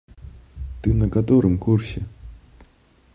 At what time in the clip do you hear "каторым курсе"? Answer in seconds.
1.17-1.99